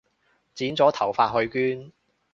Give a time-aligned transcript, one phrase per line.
[0.55, 1.91] 剪咗頭髮去捐